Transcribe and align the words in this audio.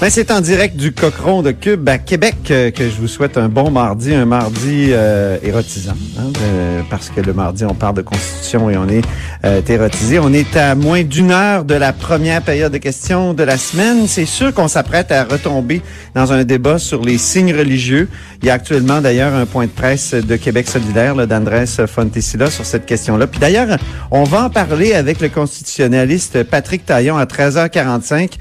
Ben, 0.00 0.10
c'est 0.10 0.30
en 0.30 0.40
direct 0.40 0.76
du 0.76 0.92
Cochon 0.92 1.42
de 1.42 1.50
Cube 1.50 1.88
à 1.88 1.98
Québec 1.98 2.36
euh, 2.52 2.70
que 2.70 2.88
je 2.88 2.94
vous 3.00 3.08
souhaite 3.08 3.36
un 3.36 3.48
bon 3.48 3.72
mardi, 3.72 4.14
un 4.14 4.26
mardi 4.26 4.90
euh, 4.92 5.38
érotisant, 5.42 5.96
hein, 6.16 6.30
euh, 6.40 6.82
parce 6.88 7.10
que 7.10 7.20
le 7.20 7.32
mardi 7.32 7.64
on 7.64 7.74
parle 7.74 7.96
de 7.96 8.02
constitution 8.02 8.70
et 8.70 8.76
on 8.76 8.88
est 8.88 9.02
euh, 9.44 9.60
érotisé. 9.68 10.20
On 10.20 10.32
est 10.32 10.56
à 10.56 10.76
moins 10.76 11.02
d'une 11.02 11.32
heure 11.32 11.64
de 11.64 11.74
la 11.74 11.92
première 11.92 12.42
période 12.42 12.72
de 12.72 12.78
questions 12.78 13.34
de 13.34 13.42
la 13.42 13.58
semaine. 13.58 14.06
C'est 14.06 14.24
sûr 14.24 14.54
qu'on 14.54 14.68
s'apprête 14.68 15.10
à 15.10 15.24
retomber 15.24 15.82
dans 16.14 16.32
un 16.32 16.44
débat 16.44 16.78
sur 16.78 17.02
les 17.02 17.18
signes 17.18 17.52
religieux. 17.52 18.08
Il 18.40 18.46
y 18.46 18.50
a 18.50 18.54
actuellement 18.54 19.00
d'ailleurs 19.00 19.34
un 19.34 19.46
point 19.46 19.66
de 19.66 19.72
presse 19.72 20.14
de 20.14 20.36
Québec 20.36 20.68
solidaire 20.68 21.16
d'Andrés 21.26 21.66
Fontesilla 21.88 22.52
sur 22.52 22.64
cette 22.64 22.86
question-là. 22.86 23.26
Puis 23.26 23.40
d'ailleurs, 23.40 23.76
on 24.12 24.22
va 24.22 24.44
en 24.44 24.50
parler 24.50 24.94
avec 24.94 25.20
le 25.20 25.28
constitutionnaliste 25.28 26.44
Patrick 26.44 26.86
Taillon 26.86 27.18
à 27.18 27.24
13h45. 27.24 28.38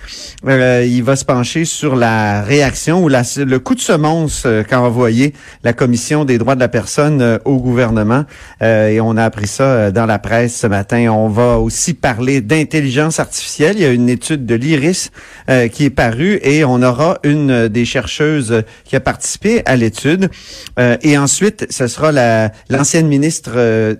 il 0.85 1.01
va 1.01 1.15
se 1.15 1.25
pencher 1.25 1.46
sur 1.47 1.95
la 1.95 2.41
réaction 2.41 3.01
ou 3.01 3.07
la, 3.07 3.21
le 3.37 3.59
coup 3.59 3.73
de 3.73 3.79
semonce 3.79 4.43
euh, 4.45 4.63
qu'a 4.63 4.81
envoyé 4.81 5.33
la 5.63 5.71
Commission 5.71 6.25
des 6.25 6.37
droits 6.37 6.55
de 6.55 6.59
la 6.59 6.67
personne 6.67 7.21
euh, 7.21 7.37
au 7.45 7.57
gouvernement. 7.57 8.25
Euh, 8.61 8.89
et 8.89 8.99
on 8.99 9.15
a 9.15 9.23
appris 9.23 9.47
ça 9.47 9.63
euh, 9.63 9.91
dans 9.91 10.05
la 10.05 10.19
presse 10.19 10.57
ce 10.57 10.67
matin. 10.67 11.07
On 11.09 11.29
va 11.29 11.57
aussi 11.57 11.93
parler 11.93 12.41
d'intelligence 12.41 13.21
artificielle. 13.21 13.77
Il 13.77 13.81
y 13.81 13.85
a 13.85 13.91
une 13.91 14.09
étude 14.09 14.45
de 14.45 14.55
l'IRIS 14.55 15.11
euh, 15.49 15.69
qui 15.69 15.85
est 15.85 15.89
parue 15.89 16.39
et 16.43 16.65
on 16.65 16.81
aura 16.81 17.19
une 17.23 17.69
des 17.69 17.85
chercheuses 17.85 18.63
qui 18.83 18.97
a 18.97 18.99
participé 18.99 19.61
à 19.65 19.77
l'étude. 19.77 20.29
et 20.77 21.17
ensuite, 21.17 21.65
ce 21.69 21.87
sera 21.87 22.11
la, 22.11 22.51
l'ancienne 22.69 23.07
ministre 23.07 23.51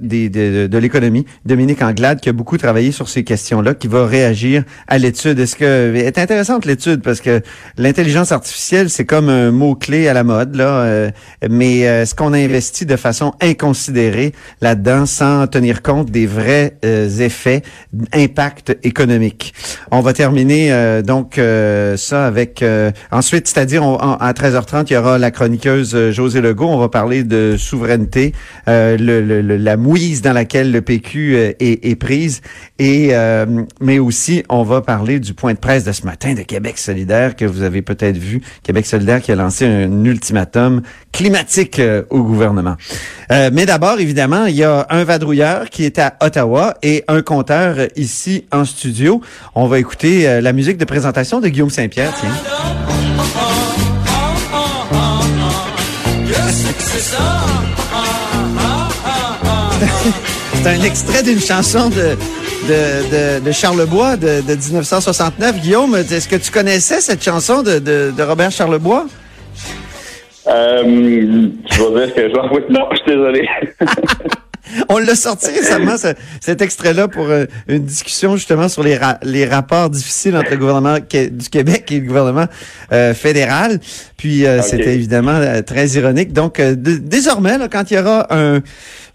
des, 0.01 0.29
de, 0.29 0.67
de 0.67 0.77
l'économie, 0.77 1.25
Dominique 1.45 1.81
Anglade, 1.81 2.19
qui 2.19 2.29
a 2.29 2.33
beaucoup 2.33 2.57
travaillé 2.57 2.91
sur 2.91 3.07
ces 3.07 3.23
questions-là, 3.23 3.73
qui 3.73 3.87
va 3.87 4.05
réagir 4.05 4.63
à 4.87 4.97
l'étude. 4.97 5.39
Est-ce 5.39 5.55
que 5.55 5.95
est 5.95 6.17
intéressante 6.17 6.65
l'étude 6.65 7.01
parce 7.01 7.21
que 7.21 7.36
l'intelligence 7.77 8.31
artificielle, 8.31 8.89
c'est 8.89 9.05
comme 9.05 9.29
un 9.29 9.51
mot-clé 9.51 10.07
à 10.07 10.13
la 10.13 10.23
mode, 10.23 10.55
là, 10.55 10.81
euh, 10.81 11.11
mais 11.49 11.87
euh, 11.87 12.03
est-ce 12.03 12.15
qu'on 12.15 12.33
a 12.33 12.37
investi 12.37 12.85
de 12.85 12.95
façon 12.95 13.33
inconsidérée 13.41 14.33
là-dedans 14.61 15.05
sans 15.05 15.47
tenir 15.47 15.81
compte 15.81 16.11
des 16.11 16.25
vrais 16.25 16.77
euh, 16.85 17.07
effets, 17.19 17.61
impact 18.13 18.77
économique? 18.83 19.53
On 19.91 20.01
va 20.01 20.13
terminer 20.13 20.71
euh, 20.71 21.01
donc 21.01 21.37
euh, 21.37 21.97
ça 21.97 22.25
avec... 22.25 22.63
ensuite, 23.11 23.47
c'est-à-dire 23.47 23.83
à 23.83 24.31
13h30, 24.33 24.85
il 24.89 24.93
y 24.93 24.97
aura 24.97 25.17
la 25.17 25.31
chroniqueuse 25.31 26.11
José 26.11 26.41
Legault. 26.41 26.67
On 26.67 26.77
va 26.77 26.89
parler 26.89 27.23
de 27.23 27.55
souveraineté, 27.57 28.33
le, 28.67 28.95
le, 28.97 29.41
la 29.41 29.77
mouise 29.77 30.21
dans 30.21 30.33
laquelle 30.33 30.71
le 30.71 30.81
PQ 30.81 31.35
est, 31.37 31.55
est 31.59 31.95
prise, 31.95 32.41
et 32.79 33.13
mais 33.79 33.99
aussi, 33.99 34.43
on 34.49 34.63
va 34.63 34.81
parler 34.81 35.19
du 35.19 35.33
point 35.33 35.53
de 35.53 35.59
presse 35.59 35.83
de 35.83 35.91
ce 35.91 36.05
matin 36.05 36.33
de 36.33 36.41
Québec 36.41 36.77
solidaire 36.77 37.26
que 37.35 37.45
vous 37.45 37.63
avez 37.63 37.81
peut-être 37.81 38.17
vu, 38.17 38.41
Québec 38.63 38.85
solidaire 38.85 39.21
qui 39.21 39.31
a 39.31 39.35
lancé 39.35 39.65
un 39.65 40.03
ultimatum 40.05 40.81
climatique 41.11 41.79
euh, 41.79 42.03
au 42.09 42.23
gouvernement. 42.23 42.75
Euh, 43.31 43.49
mais 43.51 43.65
d'abord, 43.65 43.99
évidemment, 43.99 44.45
il 44.45 44.55
y 44.55 44.63
a 44.63 44.85
un 44.89 45.03
vadrouilleur 45.03 45.69
qui 45.69 45.83
est 45.83 45.99
à 45.99 46.15
Ottawa 46.21 46.75
et 46.83 47.03
un 47.07 47.21
compteur 47.21 47.77
ici 47.95 48.45
en 48.51 48.65
studio. 48.65 49.21
On 49.55 49.67
va 49.67 49.79
écouter 49.79 50.27
euh, 50.27 50.41
la 50.41 50.53
musique 50.53 50.77
de 50.77 50.85
présentation 50.85 51.39
de 51.39 51.47
Guillaume 51.47 51.69
Saint-Pierre, 51.69 52.13
tiens. 52.19 52.29
C'est 60.53 60.67
un 60.67 60.83
extrait 60.83 61.23
d'une 61.23 61.39
chanson 61.39 61.89
de 61.89 62.17
de, 62.67 63.39
de, 63.39 63.45
de 63.45 63.51
Charlebois 63.51 64.17
de, 64.17 64.41
de, 64.41 64.55
1969. 64.55 65.61
Guillaume, 65.61 65.95
est-ce 65.95 66.27
que 66.27 66.35
tu 66.35 66.51
connaissais 66.51 67.01
cette 67.01 67.23
chanson 67.23 67.61
de, 67.61 67.79
de, 67.79 68.13
de 68.15 68.23
Robert 68.23 68.51
Charlebois? 68.51 69.05
Euh, 70.47 71.49
tu 71.69 71.79
vas 71.81 72.05
dire 72.05 72.15
que 72.15 72.21
je 72.21 72.33
vais... 72.33 72.41
Oui, 72.51 72.61
non, 72.69 72.87
je 72.91 72.97
suis 72.97 73.05
désolé. 73.07 73.47
On 74.89 74.97
l'a 74.97 75.15
sorti 75.15 75.47
récemment, 75.47 75.97
ce, 75.97 76.07
cet 76.41 76.61
extrait-là, 76.61 77.07
pour 77.07 77.29
euh, 77.29 77.45
une 77.67 77.83
discussion 77.83 78.35
justement 78.35 78.67
sur 78.67 78.83
les, 78.83 78.97
ra 78.97 79.17
les 79.23 79.45
rapports 79.45 79.89
difficiles 79.89 80.35
entre 80.35 80.51
le 80.51 80.57
gouvernement 80.57 80.97
du 80.99 81.49
Québec 81.49 81.91
et 81.91 81.99
le 81.99 82.07
gouvernement 82.07 82.45
euh, 82.91 83.13
fédéral. 83.13 83.79
Puis 84.17 84.45
euh, 84.45 84.59
okay. 84.59 84.67
c'était 84.67 84.95
évidemment 84.95 85.39
très 85.65 85.87
ironique. 85.89 86.33
Donc 86.33 86.61
désormais, 86.61 87.57
là, 87.57 87.67
quand 87.69 87.89
il 87.91 87.97
y 87.97 87.99
aura 87.99 88.27
un, 88.29 88.61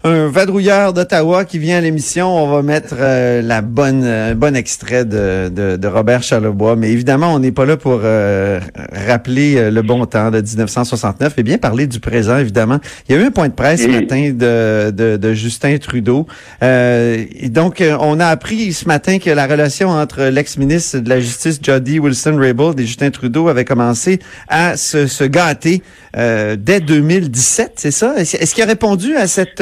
un 0.05 0.27
vadrouilleur 0.27 0.91
d'Ottawa 0.91 1.45
qui 1.45 1.59
vient 1.59 1.77
à 1.77 1.81
l'émission, 1.81 2.27
on 2.27 2.51
va 2.51 2.61
mettre 2.61 2.95
euh, 2.99 3.41
la 3.41 3.61
bonne, 3.61 4.03
un 4.03 4.35
bon 4.35 4.53
extrait 4.53 5.05
de, 5.05 5.47
de, 5.47 5.77
de, 5.77 5.87
Robert 5.87 6.23
Charlebois. 6.23 6.75
Mais 6.75 6.91
évidemment, 6.91 7.33
on 7.33 7.39
n'est 7.39 7.53
pas 7.53 7.65
là 7.65 7.77
pour 7.77 8.01
euh, 8.03 8.59
rappeler 9.07 9.55
euh, 9.55 9.71
le 9.71 9.81
bon 9.81 10.05
temps 10.05 10.29
de 10.29 10.41
1969 10.41 11.35
et 11.37 11.43
bien 11.43 11.57
parler 11.57 11.87
du 11.87 12.01
présent, 12.01 12.37
évidemment. 12.37 12.79
Il 13.07 13.15
y 13.15 13.17
a 13.17 13.21
eu 13.21 13.25
un 13.25 13.31
point 13.31 13.47
de 13.47 13.53
presse 13.53 13.83
ce 13.83 13.87
matin 13.87 14.31
de, 14.33 14.91
de, 14.91 15.15
de 15.15 15.33
Justin 15.33 15.77
Trudeau. 15.77 16.27
et 16.61 17.49
donc, 17.49 17.81
on 17.99 18.19
a 18.19 18.27
appris 18.27 18.73
ce 18.73 18.87
matin 18.87 19.19
que 19.19 19.29
la 19.29 19.47
relation 19.47 19.89
entre 19.89 20.23
l'ex-ministre 20.23 20.99
de 20.99 21.07
la 21.09 21.21
Justice, 21.21 21.59
Jody 21.61 21.99
Wilson-Raybould, 21.99 22.79
et 22.79 22.85
Justin 22.85 23.09
Trudeau 23.09 23.47
avait 23.47 23.65
commencé 23.65 24.19
à 24.49 24.75
se, 24.75 25.07
se 25.07 25.23
gâter 25.23 25.81
dès 26.15 26.79
2017, 26.79 27.73
c'est 27.75 27.91
ça? 27.91 28.15
Est-ce 28.17 28.53
qu'il 28.53 28.63
a 28.63 28.67
répondu 28.67 29.15
à 29.15 29.27
cette 29.27 29.61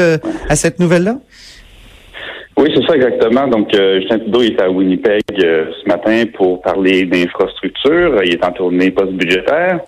à 0.50 0.56
cette 0.56 0.80
nouvelle-là? 0.80 1.18
Oui, 2.58 2.70
c'est 2.76 2.86
ça 2.86 2.96
exactement. 2.96 3.48
Donc, 3.48 3.74
euh, 3.74 4.02
Justin 4.02 4.20
Trudeau 4.20 4.42
est 4.42 4.62
à 4.62 4.70
Winnipeg 4.70 5.24
euh, 5.44 5.72
ce 5.82 5.88
matin 5.88 6.26
pour 6.36 6.62
parler 6.62 7.06
d'infrastructure. 7.06 8.22
Il 8.24 8.34
est 8.34 8.46
en 8.46 8.52
tournée 8.52 8.92
post-budgétaire. 8.92 9.80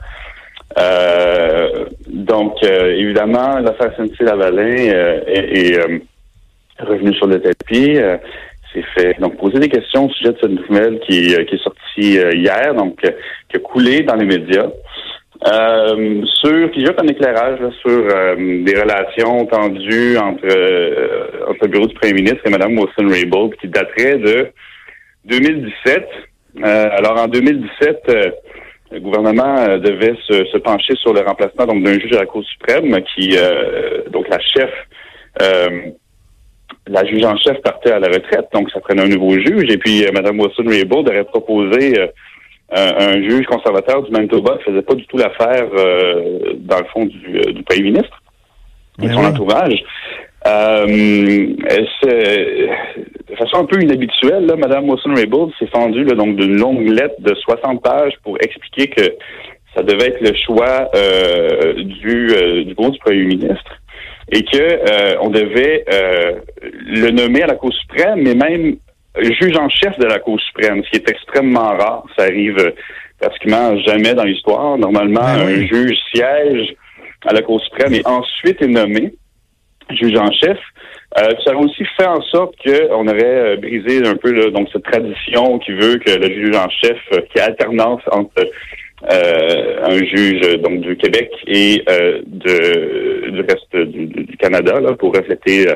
Euh, 0.80 1.86
donc, 2.08 2.64
évidemment, 2.64 3.60
l'affaire 3.60 3.94
SNC-Lavalin 3.96 4.76
est, 5.28 5.74
est 5.74 5.80
revenue 6.80 7.14
sur 7.14 7.28
le 7.28 7.40
tapis. 7.42 8.00
c'est 8.74 8.86
fait 8.96 9.20
donc 9.20 9.38
poser 9.38 9.60
des 9.60 9.70
questions 9.70 10.08
au 10.08 10.10
sujet 10.10 10.32
de 10.32 10.38
cette 10.42 10.50
nouvelle 10.50 11.00
qui 11.02 11.32
est 11.34 11.64
sortie 11.64 12.18
hier, 12.34 12.74
donc 12.74 13.00
qui 13.02 13.58
a 13.58 13.60
coulé 13.60 14.02
dans 14.02 14.16
les 14.16 14.26
médias. 14.26 14.70
Euh, 15.42 16.22
sur, 16.42 16.72
puis 16.72 16.82
juste 16.82 17.00
un 17.00 17.08
éclairage 17.08 17.60
là, 17.60 17.70
sur 17.82 17.90
euh, 17.90 18.36
des 18.64 18.80
relations 18.80 19.46
tendues 19.48 20.18
entre, 20.18 20.46
euh, 20.46 21.50
entre 21.50 21.64
le 21.64 21.68
bureau 21.70 21.88
du 21.88 21.96
premier 21.96 22.14
ministre 22.14 22.42
et 22.46 22.50
Mme 22.50 22.78
Wilson-Raybould 22.78 23.56
qui 23.56 23.68
daterait 23.68 24.20
de 24.20 24.52
2017. 25.26 26.08
Euh, 26.64 26.88
alors 26.92 27.20
en 27.20 27.28
2017, 27.28 28.04
le 28.92 29.00
gouvernement 29.00 29.80
devait 29.80 30.16
se, 30.28 30.46
se, 30.46 30.58
pencher 30.60 30.94
sur 30.98 31.14
le 31.14 31.22
remplacement 31.22 31.66
donc 31.66 31.84
d'un 31.84 31.94
juge 31.94 32.14
à 32.14 32.20
la 32.20 32.26
Cour 32.28 32.44
suprême 32.44 32.96
qui, 33.16 33.36
donc 34.12 34.30
la 34.30 34.40
chef, 34.40 34.70
la 36.88 37.06
juge 37.06 37.26
en 37.26 37.36
chef 37.38 37.60
partait 37.64 37.92
à 37.92 37.98
la 37.98 38.08
retraite, 38.08 38.46
donc 38.54 38.70
ça 38.70 38.80
prenait 38.82 39.02
un 39.02 39.08
nouveau 39.08 39.32
juge. 39.40 39.68
Et 39.72 39.78
puis 39.80 40.06
Mme 40.14 40.40
Wilson-Raybould 40.40 41.10
aurait 41.10 41.24
proposé 41.24 41.96
un 42.72 43.22
juge 43.22 43.46
conservateur 43.46 44.02
du 44.04 44.12
Manitoba 44.12 44.56
ne 44.56 44.60
faisait 44.60 44.82
pas 44.82 44.96
du 44.96 45.06
tout 45.06 45.18
l'affaire, 45.18 45.68
euh, 45.78 46.54
dans 46.58 46.80
le 46.80 46.86
fond, 46.86 47.06
du, 47.06 47.38
euh, 47.38 47.54
du 47.54 47.64
premier 47.64 47.84
ministre 47.84 48.22
et 49.02 49.08
son 49.10 49.26
entourage. 49.26 49.84
Euh, 50.46 50.86
de 50.86 51.56
façon 53.38 53.60
un 53.60 53.66
peu 53.66 53.82
inhabituelle, 53.82 54.46
là, 54.46 54.56
Mme 54.56 54.88
Wilson-Raybould 54.90 55.52
s'est 55.58 55.66
fendue 55.68 56.06
donc 56.06 56.36
d'une 56.36 56.58
longue 56.58 56.88
lettre 56.88 57.16
de 57.20 57.34
60 57.34 57.82
pages 57.82 58.14
pour 58.24 58.38
expliquer 58.42 58.88
que 58.88 59.16
ça 59.74 59.84
devait 59.84 60.10
être 60.10 60.20
le 60.22 60.36
choix 60.36 60.90
euh, 60.96 61.76
du, 61.76 62.28
euh, 62.32 62.66
du 62.66 62.74
du 62.74 63.00
premier 63.00 63.24
ministre 63.24 63.80
et 64.32 64.44
que 64.44 65.20
on 65.22 65.30
devait 65.30 65.86
le 65.88 67.10
nommer 67.12 67.44
à 67.44 67.48
la 67.48 67.56
Cour 67.56 67.74
suprême, 67.74 68.22
mais 68.24 68.36
même 68.36 68.76
juge 69.22 69.58
en 69.58 69.70
chef 69.70 69.98
de 70.00 70.06
la 70.06 70.20
Cour 70.20 70.40
suprême, 70.42 70.84
ce 70.86 70.90
qui 70.92 70.98
est 70.98 71.10
extrêmement 71.10 71.78
rare. 71.78 72.04
Ça 72.18 72.26
arrive 72.26 72.58
euh, 72.60 72.72
pratiquement 73.20 73.78
jamais 73.80 74.14
dans 74.14 74.24
l'histoire. 74.24 74.78
Normalement, 74.78 75.22
Ben 75.22 75.48
un 75.48 75.68
juge 75.68 75.98
siège 76.14 76.76
à 77.26 77.34
la 77.34 77.42
Cour 77.42 77.62
suprême 77.62 77.94
et 77.94 78.06
ensuite 78.06 78.62
est 78.62 78.68
nommé 78.68 79.14
juge 79.92 80.18
en 80.18 80.32
chef. 80.32 80.58
Euh, 81.20 81.30
ça 81.46 81.52
a 81.52 81.56
aussi 81.56 81.86
fait 81.98 82.08
en 82.08 82.22
sorte 82.22 82.56
qu'on 82.64 83.08
aurait 83.08 83.24
euh, 83.24 83.56
brisé 83.58 84.06
un 84.06 84.16
peu 84.16 84.32
là, 84.32 84.50
donc 84.50 84.68
cette 84.74 84.84
tradition 84.84 85.60
qui 85.60 85.72
veut 85.74 85.98
que 85.98 86.12
le 86.12 86.34
juge 86.34 86.56
en 86.56 86.70
chef, 86.70 86.98
euh, 87.12 87.22
qui 87.32 87.40
a 87.40 87.46
alternance 87.46 88.02
entre 88.12 88.50
euh, 89.12 89.84
un 89.84 89.98
juge 89.98 90.58
donc 90.62 90.80
du 90.80 90.96
Québec 90.98 91.30
et 91.46 91.84
euh, 91.90 92.22
de, 92.26 93.30
du 93.30 93.42
reste 93.42 93.76
du, 93.76 94.08
du, 94.08 94.24
du 94.24 94.38
Canada 94.38 94.80
là, 94.80 94.94
pour 94.94 95.14
refléter 95.16 95.68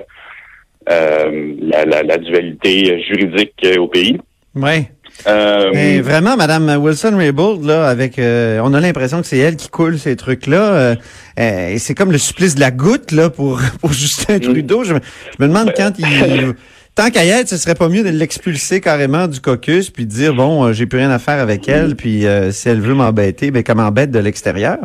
la, 0.89 1.85
la, 1.85 2.03
la, 2.03 2.17
dualité 2.17 3.01
juridique 3.03 3.65
au 3.77 3.87
pays. 3.87 4.17
Oui. 4.55 4.87
Euh, 5.25 6.01
vraiment, 6.03 6.37
Madame 6.37 6.69
Wilson-Raybould, 6.81 7.65
là, 7.65 7.87
avec, 7.87 8.19
euh, 8.19 8.59
on 8.63 8.73
a 8.73 8.79
l'impression 8.79 9.21
que 9.21 9.27
c'est 9.27 9.37
elle 9.37 9.55
qui 9.55 9.69
coule 9.69 9.97
ces 9.97 10.15
trucs-là. 10.15 10.73
Euh, 10.73 10.95
euh 11.39 11.75
c'est 11.79 11.95
comme 11.95 12.11
le 12.11 12.17
supplice 12.17 12.55
de 12.55 12.59
la 12.59 12.71
goutte 12.71 13.11
là 13.11 13.29
pour 13.29 13.59
pour 13.81 13.93
Justin 13.93 14.37
mm. 14.37 14.41
Trudeau. 14.41 14.83
Je, 14.83 14.93
me 14.93 15.47
demande 15.47 15.73
quand 15.75 15.91
il, 15.97 16.05
tant 16.95 17.09
qu'à 17.09 17.25
y 17.25 17.29
être, 17.29 17.49
ce 17.49 17.57
serait 17.57 17.75
pas 17.75 17.89
mieux 17.89 18.03
de 18.03 18.09
l'expulser 18.09 18.79
carrément 18.79 19.27
du 19.27 19.41
caucus 19.41 19.89
puis 19.89 20.05
de 20.05 20.11
dire 20.11 20.33
bon, 20.33 20.71
j'ai 20.71 20.85
plus 20.85 20.99
rien 20.99 21.11
à 21.11 21.19
faire 21.19 21.39
avec 21.39 21.67
elle, 21.67 21.95
puis 21.95 22.25
si 22.51 22.69
elle 22.69 22.81
veut 22.81 22.93
m'embêter, 22.93 23.51
ben 23.51 23.63
comme 23.63 23.77
m'embête 23.77 24.11
de 24.11 24.19
l'extérieur. 24.19 24.77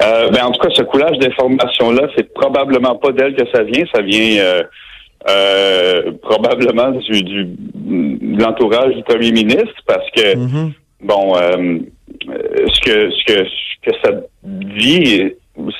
Ben 0.00 0.44
en 0.44 0.50
tout 0.50 0.60
cas, 0.60 0.68
ce 0.74 0.82
coulage 0.82 1.18
d'informations-là, 1.18 2.08
c'est 2.16 2.32
probablement 2.32 2.96
pas 2.96 3.12
d'elle 3.12 3.34
que 3.34 3.46
ça 3.52 3.62
vient. 3.62 3.84
Ça 3.94 4.02
vient 4.02 4.64
euh, 5.28 6.12
probablement 6.22 6.92
du, 6.92 7.22
du 7.22 7.44
de 7.44 8.40
l'entourage 8.40 8.94
du 8.94 9.02
premier 9.02 9.32
ministre 9.32 9.74
parce 9.84 10.08
que 10.10 10.36
mm-hmm. 10.36 10.72
bon 11.00 11.36
euh, 11.36 11.78
ce 12.72 12.80
que 12.80 13.10
ce 13.10 13.24
que 13.24 13.44
ce 13.44 13.90
que 13.90 13.96
ça 14.04 14.10
dit 14.44 15.32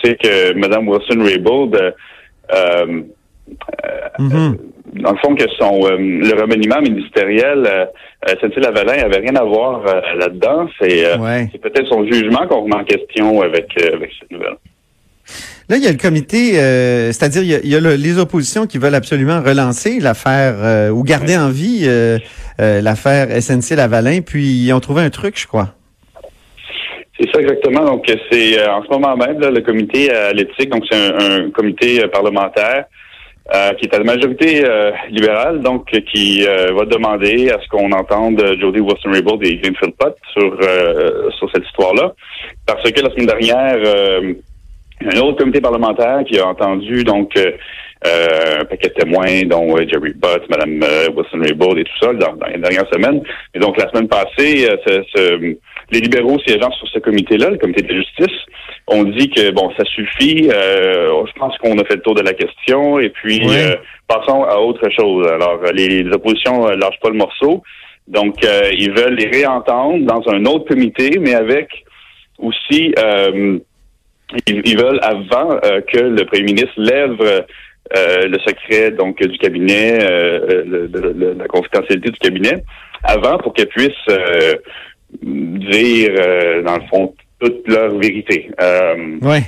c'est 0.03 0.21
que 0.21 0.53
Mme 0.55 0.89
Wilson 0.89 1.21
Euh, 3.49 3.89
euh 4.19 4.23
mm-hmm. 4.23 4.57
dans 5.03 5.13
le 5.13 5.19
fond 5.19 5.35
que 5.35 5.45
son 5.59 5.87
le 5.99 6.41
remaniement 6.41 6.81
ministériel 6.81 7.67
euh, 7.67 8.49
Lavalin 8.57 9.05
avait 9.05 9.19
rien 9.19 9.37
à 9.37 9.45
voir 9.45 9.85
là-dedans 10.19 10.69
c'est 10.81 11.05
c'est 11.53 11.61
peut-être 11.61 11.87
son 11.87 12.05
jugement 12.07 12.47
qu'on 12.49 12.63
remet 12.63 12.77
en 12.77 12.85
question 12.85 13.41
avec 13.43 13.67
avec 13.93 14.11
cette 14.19 14.31
nouvelle. 14.31 14.57
Là, 15.69 15.77
il 15.79 15.83
y 15.83 15.89
a 15.89 15.91
le 15.91 15.99
comité, 15.99 16.61
euh, 16.61 17.11
c'est-à-dire 17.11 17.43
il 17.43 17.69
y 17.69 17.75
a, 17.75 17.81
les 17.81 18.19
oppositions 18.21 18.67
qui 18.67 18.79
veulent 18.79 18.95
absolument 18.95 19.43
relancer 19.43 19.99
l'affaire 19.99 20.55
euh, 20.59 20.91
ou 20.91 21.03
garder 21.03 21.37
en 21.37 21.51
vie 21.51 21.87
euh, 21.87 22.19
l'affaire 22.59 23.29
SNC-Lavalin, 23.43 24.21
puis 24.21 24.47
ils 24.47 24.73
ont 24.73 24.79
trouvé 24.79 25.03
un 25.03 25.11
truc, 25.11 25.37
je 25.37 25.49
crois. 25.49 25.75
C'est 27.19 27.29
ça 27.33 27.41
exactement. 27.41 27.85
Donc, 27.85 28.05
c'est 28.31 28.65
en 28.69 28.85
ce 28.85 28.89
moment 28.91 29.17
même 29.17 29.41
le 29.41 29.61
comité 29.61 30.13
à 30.13 30.33
l'éthique, 30.33 30.71
donc 30.71 30.85
c'est 30.89 30.97
un, 30.97 31.51
comité 31.51 32.07
parlementaire 32.13 32.85
qui 33.79 33.85
est 33.87 33.95
à 33.95 33.99
la 33.99 34.05
majorité 34.05 34.65
libérale, 35.11 35.61
donc 35.61 35.87
qui 36.13 36.43
va 36.45 36.85
demander 36.85 37.51
à 37.51 37.61
ce 37.61 37.69
qu'on 37.69 37.93
entende 37.93 38.43
Jody 38.61 38.81
Wilson-Raybould 38.81 39.45
et 39.47 39.61
James 39.63 39.77
Philpott 39.81 40.17
sur 40.33 40.59
sur 41.39 41.51
cette 41.53 41.65
histoire-là, 41.65 42.13
parce 42.67 42.91
que 42.91 43.01
la 43.01 43.11
semaine 43.11 43.27
dernière 43.27 43.79
un 45.05 45.19
autre 45.21 45.39
comité 45.39 45.61
parlementaire 45.61 46.25
qui 46.27 46.39
a 46.39 46.47
entendu 46.47 47.05
donc 47.05 47.37
euh, 47.37 47.53
euh 48.07 48.61
un 48.61 48.65
paquet 48.65 48.89
de 48.89 48.95
témoins, 48.95 49.43
dont 49.47 49.77
euh, 49.77 49.87
Jerry 49.89 50.13
Butt, 50.15 50.49
Mme 50.49 50.83
euh, 50.83 51.09
Wilson-Raybould 51.15 51.79
et 51.79 51.85
tout 51.85 51.99
ça, 52.01 52.13
dans, 52.15 52.35
les 52.47 52.59
dernières 52.59 52.89
semaines. 52.93 53.23
Et 53.55 53.59
donc, 53.59 53.77
la 53.77 53.89
semaine 53.91 54.09
passée, 54.09 54.69
les 55.91 56.01
libéraux 56.01 56.39
siégeant 56.41 56.71
sur 56.73 56.89
ce 56.89 56.99
comité-là, 56.99 57.51
le 57.51 57.59
comité 57.59 57.83
de 57.83 57.95
justice, 57.95 58.37
ont 58.89 59.05
dit 59.05 59.29
que, 59.29 59.51
bon, 59.51 59.71
ça 59.77 59.85
suffit. 59.85 60.49
je 60.49 61.39
pense 61.39 61.57
qu'on 61.59 61.79
a 61.79 61.85
fait 61.85 61.97
le 61.97 62.03
tour 62.03 62.15
de 62.15 62.23
la 62.23 62.33
question. 62.33 62.99
Et 62.99 63.11
puis, 63.11 63.43
passons 64.09 64.45
à 64.45 64.59
autre 64.59 64.89
chose. 64.91 65.27
Alors, 65.29 65.61
les, 65.75 66.03
les 66.03 66.11
oppositions 66.13 66.67
lâchent 66.69 67.01
pas 67.03 67.11
le 67.11 67.19
morceau. 67.19 67.63
Donc, 68.09 68.37
ils 68.73 68.93
veulent 68.93 69.17
les 69.17 69.29
réentendre 69.29 70.05
dans 70.05 70.23
un 70.33 70.45
autre 70.47 70.67
comité, 70.67 71.19
mais 71.21 71.35
avec 71.35 71.69
aussi... 72.39 72.95
Euh, 74.33 74.39
ils, 74.47 74.77
veulent, 74.77 74.99
avant 75.03 75.53
euh, 75.65 75.81
que 75.81 75.99
le 75.99 76.25
premier 76.25 76.43
ministre 76.43 76.73
lève 76.77 77.21
euh, 77.23 78.27
le 78.27 78.39
secret 78.41 78.91
donc 78.91 79.23
du 79.23 79.39
cabinet, 79.39 79.99
euh, 80.03 81.35
la 81.39 81.47
confidentialité 81.47 82.11
du 82.11 82.19
cabinet, 82.19 82.65
avant 83.05 83.39
pour 83.39 83.55
qu'elle 83.55 83.69
puisse 83.69 83.93
dire, 85.23 86.13
dans 86.65 86.77
le 86.77 86.87
fond, 86.91 87.15
toute 87.39 87.69
leur 87.69 87.97
vérité. 87.97 88.51
oui. 89.23 89.39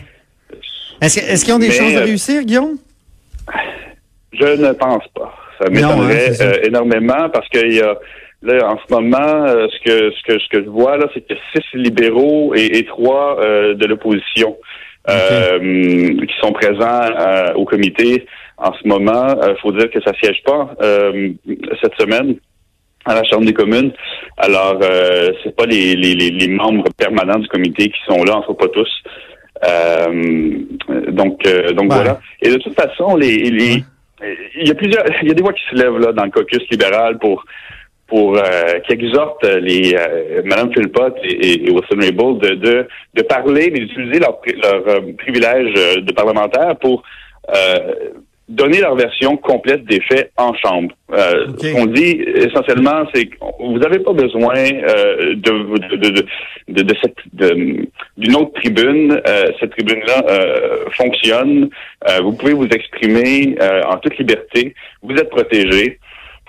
Est-ce 1.00 1.44
qu'ils 1.44 1.54
ont 1.54 1.58
des 1.58 1.70
chances 1.70 1.94
de 1.94 2.00
réussir, 2.00 2.42
Guillaume? 2.44 2.76
Je 4.32 4.44
ne 4.44 4.72
pense 4.72 5.04
pas. 5.14 5.34
Ça 5.58 5.64
hein, 5.66 5.70
m'étonnerait 5.70 6.66
énormément 6.66 7.28
parce 7.30 7.48
qu'il 7.48 7.72
y 7.72 7.80
a 7.80 7.96
Là, 8.42 8.70
en 8.70 8.78
ce 8.78 8.94
moment, 8.94 9.46
euh, 9.46 9.66
ce 9.68 9.78
que 9.84 10.12
ce 10.12 10.22
que 10.22 10.38
ce 10.38 10.48
que 10.48 10.62
je 10.62 10.68
vois 10.68 10.96
là, 10.96 11.06
c'est 11.12 11.26
que 11.26 11.34
six 11.52 11.64
libéraux 11.74 12.54
et, 12.54 12.84
trois 12.84 13.36
euh, 13.40 13.74
de 13.74 13.84
l'opposition 13.86 14.56
euh, 15.10 15.58
qui 15.58 16.34
sont 16.40 16.52
présents 16.52 17.54
au 17.56 17.64
comité 17.64 18.26
en 18.56 18.72
ce 18.74 18.86
moment. 18.86 19.26
Il 19.42 19.56
faut 19.60 19.72
dire 19.72 19.90
que 19.90 20.00
ça 20.02 20.12
siège 20.22 20.40
pas 20.44 20.70
cette 21.82 21.94
semaine 21.98 22.36
à 23.06 23.16
la 23.16 23.24
Chambre 23.24 23.44
des 23.44 23.54
communes. 23.54 23.92
Alors, 24.36 24.78
c'est 25.42 25.56
pas 25.56 25.66
les, 25.66 25.96
les, 25.96 26.14
les, 26.14 26.48
membres 26.48 26.84
permanents 26.96 27.38
du 27.38 27.48
comité 27.48 27.88
qui 27.88 27.98
sont 28.06 28.22
là, 28.22 28.36
en 28.36 28.42
fait 28.42 28.54
pas 28.54 28.68
tous. 28.68 29.02
donc, 31.08 31.42
donc 31.74 31.92
voilà. 31.92 32.20
Et 32.42 32.50
de 32.50 32.56
toute 32.58 32.78
façon, 32.78 33.16
les, 33.16 33.50
les 33.50 33.82
il 34.60 34.66
y 34.66 34.70
a 34.70 34.74
plusieurs, 34.74 35.04
il 35.22 35.28
y 35.28 35.30
a 35.30 35.34
des 35.34 35.42
voix 35.42 35.52
qui 35.52 35.62
se 35.70 35.76
lèvent 35.76 35.98
là 35.98 36.12
dans 36.12 36.24
le 36.24 36.30
caucus 36.30 36.68
libéral 36.70 37.18
pour 37.18 37.44
pour 38.08 38.38
euh, 38.38 38.80
qui 38.86 38.94
exhorte 38.94 39.44
les 39.44 39.94
euh, 39.94 40.42
Mme 40.44 40.72
Philpott 40.72 41.14
et, 41.22 41.66
et 41.66 41.70
Wilson 41.70 42.00
Raybould 42.00 42.40
de, 42.40 42.54
de, 42.54 42.88
de, 43.14 43.22
parler, 43.22 43.70
mais 43.70 43.80
d'utiliser 43.80 44.18
leur, 44.18 44.40
leur 44.62 44.88
euh, 44.88 45.00
privilège 45.18 45.74
euh, 45.76 46.00
de 46.00 46.12
parlementaire 46.12 46.76
pour 46.76 47.02
donner 48.48 48.80
leur 48.80 48.94
version 48.94 49.38
complète 49.38 49.84
des 49.84 50.00
faits 50.02 50.32
en 50.36 50.52
chambre. 50.54 50.94
Ce 51.10 51.72
qu'on 51.72 51.86
dit 51.86 52.22
essentiellement, 52.34 53.04
c'est 53.14 53.26
que 53.26 53.36
vous 53.58 53.78
n'avez 53.78 54.00
pas 54.00 54.12
besoin 54.12 54.54
de, 54.54 55.34
de, 55.34 55.96
de, 56.68 56.82
de, 56.82 56.94
cette 57.02 57.16
d'une 57.34 58.36
autre 58.36 58.52
tribune. 58.60 59.18
cette 59.58 59.70
tribune-là 59.70 60.22
fonctionne. 60.92 61.70
vous 62.22 62.32
pouvez 62.32 62.52
vous 62.52 62.66
exprimer 62.66 63.56
en 63.86 63.96
toute 63.96 64.18
liberté. 64.18 64.74
Vous 65.02 65.14
êtes 65.14 65.30
protégé. 65.30 65.98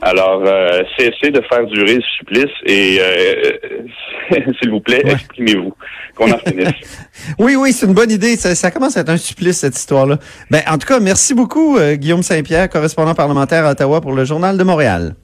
Alors, 0.01 0.43
euh, 0.45 0.81
cessez 0.97 1.31
de 1.31 1.41
faire 1.41 1.65
durer 1.65 1.95
le 1.95 2.01
supplice 2.17 2.51
et, 2.65 2.99
euh, 3.01 4.41
s'il 4.59 4.71
vous 4.71 4.79
plaît, 4.79 5.01
exprimez-vous, 5.05 5.73
qu'on 6.15 6.31
en 6.31 6.37
finisse. 6.37 7.07
oui, 7.39 7.55
oui, 7.57 7.73
c'est 7.73 7.85
une 7.85 7.93
bonne 7.93 8.11
idée. 8.11 8.37
Ça, 8.37 8.71
commence 8.71 8.95
à 8.95 9.01
être 9.01 9.09
un 9.09 9.17
supplice, 9.17 9.57
cette 9.57 9.75
histoire-là. 9.75 10.17
Ben, 10.49 10.61
en 10.69 10.77
tout 10.77 10.87
cas, 10.87 10.99
merci 11.01 11.33
beaucoup, 11.33 11.77
euh, 11.77 11.95
Guillaume 11.95 12.23
Saint-Pierre, 12.23 12.69
correspondant 12.69 13.13
parlementaire 13.13 13.65
à 13.65 13.71
Ottawa 13.71 13.99
pour 13.99 14.13
le 14.13 14.23
Journal 14.23 14.57
de 14.57 14.63
Montréal. 14.63 15.15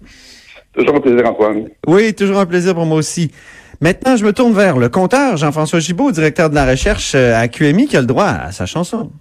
Toujours 0.74 0.96
un 0.96 1.00
plaisir, 1.00 1.26
Antoine. 1.26 1.68
Oui, 1.88 2.14
toujours 2.14 2.40
un 2.40 2.46
plaisir 2.46 2.76
pour 2.76 2.86
moi 2.86 2.98
aussi. 2.98 3.32
Maintenant, 3.80 4.18
je 4.18 4.26
me 4.26 4.34
tourne 4.34 4.54
vers 4.54 4.78
le 4.78 4.90
compteur, 4.90 5.38
Jean-François 5.38 5.80
Gibault, 5.80 6.12
directeur 6.12 6.50
de 6.50 6.56
la 6.56 6.66
recherche 6.66 7.16
à 7.16 7.48
QMI, 7.48 7.88
qui 7.88 7.96
a 7.96 8.02
le 8.02 8.08
droit 8.08 8.26
à 8.26 8.52
sa 8.52 8.66
chanson. 8.66 9.12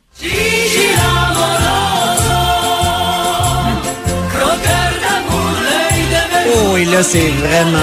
Et 6.77 6.85
là, 6.85 7.03
c'est 7.03 7.29
vraiment, 7.29 7.79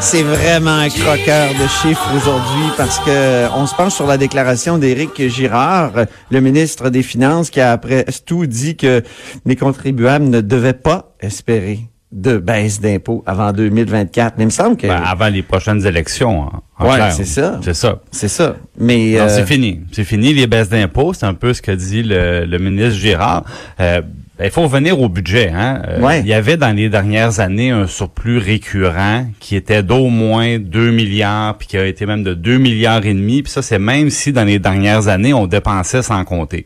c'est 0.00 0.22
vraiment 0.22 0.76
un 0.76 0.88
croqueur 0.88 1.50
de 1.50 1.66
chiffres 1.82 2.08
aujourd'hui 2.14 2.70
parce 2.76 2.98
que 3.00 3.48
on 3.56 3.66
se 3.66 3.74
penche 3.74 3.94
sur 3.94 4.06
la 4.06 4.18
déclaration 4.18 4.78
d'Éric 4.78 5.28
Girard, 5.28 5.92
le 6.30 6.40
ministre 6.40 6.90
des 6.90 7.02
Finances, 7.02 7.50
qui 7.50 7.60
a 7.60 7.72
après 7.72 8.04
tout 8.24 8.46
dit 8.46 8.76
que 8.76 9.02
les 9.46 9.56
contribuables 9.56 10.26
ne 10.26 10.40
devaient 10.40 10.74
pas 10.74 11.14
espérer 11.20 11.80
de 12.12 12.38
baisse 12.38 12.80
d'impôts 12.80 13.22
avant 13.26 13.52
2024. 13.52 14.34
Mais 14.36 14.44
il 14.44 14.46
me 14.46 14.50
semble 14.50 14.76
que... 14.76 14.86
Ben, 14.86 15.02
avant 15.02 15.28
les 15.28 15.42
prochaines 15.42 15.86
élections. 15.86 16.48
Hein, 16.78 16.86
ouais, 16.86 17.10
c'est 17.10 17.24
ça. 17.24 17.60
C'est 17.62 17.74
ça. 17.74 18.00
C'est 18.10 18.28
ça. 18.28 18.56
Mais... 18.78 19.14
c'est 19.28 19.42
euh, 19.42 19.46
fini. 19.46 19.80
C'est 19.92 20.04
fini 20.04 20.34
les 20.34 20.46
baisses 20.46 20.68
d'impôts. 20.68 21.14
C'est 21.14 21.26
un 21.26 21.34
peu 21.34 21.54
ce 21.54 21.62
que 21.62 21.72
dit 21.72 22.02
le, 22.02 22.58
ministre 22.58 22.98
Girard. 22.98 23.44
Euh, 23.78 24.02
ben, 24.40 24.46
il 24.46 24.52
faut 24.52 24.62
revenir 24.62 24.98
au 24.98 25.10
budget. 25.10 25.50
Hein? 25.54 25.82
Euh, 25.86 26.16
il 26.20 26.26
y 26.26 26.32
avait 26.32 26.56
dans 26.56 26.74
les 26.74 26.88
dernières 26.88 27.40
années 27.40 27.72
un 27.72 27.86
surplus 27.86 28.38
récurrent 28.38 29.26
qui 29.38 29.54
était 29.54 29.82
d'au 29.82 30.08
moins 30.08 30.58
2 30.58 30.92
milliards, 30.92 31.58
puis 31.58 31.68
qui 31.68 31.76
a 31.76 31.84
été 31.84 32.06
même 32.06 32.22
de 32.22 32.32
2 32.32 32.56
milliards 32.56 33.04
et 33.04 33.12
demi. 33.12 33.42
Puis 33.42 33.52
ça, 33.52 33.60
c'est 33.60 33.78
même 33.78 34.08
si 34.08 34.32
dans 34.32 34.44
les 34.44 34.58
dernières 34.58 35.08
années, 35.08 35.34
on 35.34 35.46
dépensait 35.46 36.00
sans 36.00 36.24
compter. 36.24 36.64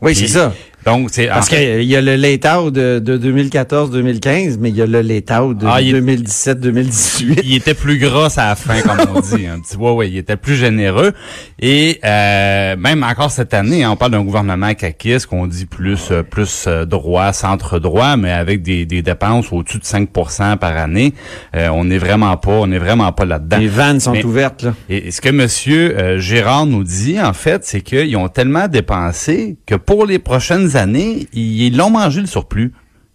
Oui, 0.00 0.16
c'est 0.16 0.26
ça. 0.26 0.52
Donc, 0.84 1.10
c'est 1.12 1.26
parce 1.28 1.48
qu'il 1.48 1.84
y 1.84 1.96
a 1.96 2.00
le 2.00 2.16
late 2.16 2.72
de, 2.72 2.98
de 2.98 3.18
2014-2015, 3.18 4.56
mais 4.58 4.70
il 4.70 4.76
y 4.76 4.82
a 4.82 4.86
le 4.86 5.00
late 5.00 5.26
de 5.26 5.66
2017-2018. 5.66 7.34
Ah, 7.36 7.40
il 7.44 7.54
était 7.54 7.74
plus 7.74 7.98
gros 7.98 8.26
à 8.38 8.48
la 8.48 8.56
fin, 8.56 8.80
comme 8.80 9.16
on 9.16 9.20
dit. 9.20 9.46
Un 9.46 9.60
petit 9.60 9.76
ouais, 9.76 9.90
ouais, 9.92 10.08
il 10.10 10.16
était 10.16 10.36
plus 10.36 10.56
généreux. 10.56 11.12
Et 11.60 12.00
euh, 12.04 12.76
même 12.76 13.04
encore 13.04 13.30
cette 13.30 13.54
année, 13.54 13.84
hein, 13.84 13.90
on 13.92 13.96
parle 13.96 14.12
d'un 14.12 14.24
gouvernement 14.24 14.74
caquiste 14.74 15.26
qu'on 15.26 15.46
dit 15.46 15.66
plus 15.66 16.10
euh, 16.10 16.22
plus 16.22 16.64
euh, 16.66 16.84
droit, 16.84 17.32
centre 17.32 17.78
droit, 17.78 18.16
mais 18.16 18.32
avec 18.32 18.62
des, 18.62 18.84
des 18.84 19.02
dépenses 19.02 19.52
au-dessus 19.52 19.78
de 19.78 19.84
5% 19.84 20.56
par 20.56 20.76
année. 20.76 21.14
on 21.54 21.84
n'est 21.84 21.98
vraiment 21.98 22.36
pas, 22.36 22.52
on 22.52 22.66
n'est 22.66 22.78
vraiment 22.78 23.12
pas 23.12 23.24
là-dedans. 23.24 23.58
Les 23.58 23.68
vannes 23.68 24.00
sont 24.00 24.16
ouvertes 24.24 24.64
là. 24.64 24.74
Et, 24.88 25.10
ce 25.10 25.20
que 25.20 25.28
Monsieur 25.28 26.18
Gérard 26.18 26.66
nous 26.66 26.84
dit, 26.84 27.20
en 27.20 27.32
fait, 27.32 27.64
c'est 27.64 27.80
qu'ils 27.80 28.16
ont 28.16 28.28
tellement 28.28 28.66
dépensé 28.66 29.56
que 29.66 29.74
pour 29.74 30.06
les 30.06 30.18
prochaines 30.18 30.71
années, 30.76 31.26
ils 31.32 31.76
l'ont 31.76 31.90
mangé 31.90 32.20
le 32.20 32.26
surplus. 32.26 32.72